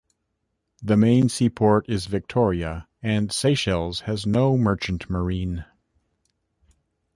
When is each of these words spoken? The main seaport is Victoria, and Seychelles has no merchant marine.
The 0.81 0.97
main 0.97 1.29
seaport 1.29 1.87
is 1.87 2.07
Victoria, 2.07 2.87
and 3.03 3.31
Seychelles 3.31 3.99
has 4.05 4.25
no 4.25 4.57
merchant 4.57 5.11
marine. 5.11 5.63